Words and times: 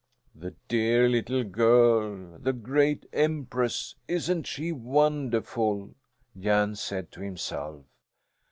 "The 0.33 0.55
dear 0.67 1.07
little 1.07 1.43
girl, 1.43 2.39
the 2.39 2.53
great 2.53 3.05
Empress, 3.13 3.93
isn't 4.07 4.47
she 4.47 4.71
wonderful!" 4.71 5.93
Jan 6.35 6.73
said 6.73 7.11
to 7.11 7.19
himself. 7.21 7.85